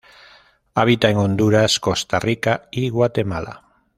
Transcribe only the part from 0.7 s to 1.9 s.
Habita en Honduras,